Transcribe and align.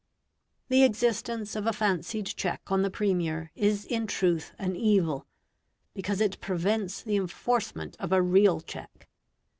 The 0.69 0.81
existence 0.81 1.55
of 1.55 1.67
a 1.67 1.73
fancied 1.73 2.25
check 2.25 2.71
on 2.71 2.81
the 2.81 2.89
Premier 2.89 3.51
is 3.53 3.85
in 3.85 4.07
truth 4.07 4.51
an 4.57 4.75
evil, 4.75 5.27
because 5.93 6.19
it 6.19 6.41
prevents 6.41 7.03
the 7.03 7.17
enforcement 7.17 7.95
of 7.99 8.11
a 8.11 8.19
real 8.19 8.61
check. 8.61 9.07